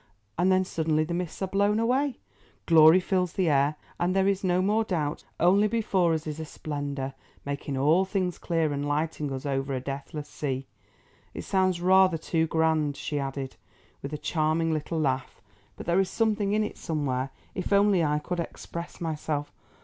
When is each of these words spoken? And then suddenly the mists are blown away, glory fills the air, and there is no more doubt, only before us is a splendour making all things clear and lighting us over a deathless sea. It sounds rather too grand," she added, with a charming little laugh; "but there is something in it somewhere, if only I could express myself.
And 0.35 0.51
then 0.51 0.65
suddenly 0.65 1.03
the 1.03 1.13
mists 1.13 1.43
are 1.43 1.47
blown 1.47 1.79
away, 1.79 2.17
glory 2.65 2.99
fills 2.99 3.33
the 3.33 3.49
air, 3.49 3.75
and 3.99 4.15
there 4.15 4.27
is 4.27 4.43
no 4.43 4.59
more 4.59 4.83
doubt, 4.83 5.23
only 5.39 5.67
before 5.67 6.15
us 6.15 6.25
is 6.25 6.39
a 6.39 6.43
splendour 6.45 7.13
making 7.45 7.77
all 7.77 8.03
things 8.03 8.39
clear 8.39 8.73
and 8.73 8.87
lighting 8.87 9.31
us 9.31 9.45
over 9.45 9.75
a 9.75 9.79
deathless 9.79 10.27
sea. 10.27 10.65
It 11.35 11.43
sounds 11.43 11.81
rather 11.81 12.17
too 12.17 12.47
grand," 12.47 12.97
she 12.97 13.19
added, 13.19 13.57
with 14.01 14.11
a 14.11 14.17
charming 14.17 14.73
little 14.73 14.99
laugh; 14.99 15.39
"but 15.77 15.85
there 15.85 15.99
is 15.99 16.09
something 16.09 16.53
in 16.53 16.63
it 16.63 16.79
somewhere, 16.79 17.29
if 17.53 17.71
only 17.71 18.03
I 18.03 18.17
could 18.17 18.39
express 18.39 19.01
myself. 19.01 19.53